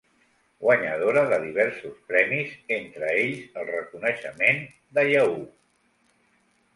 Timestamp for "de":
1.33-1.37, 4.99-5.05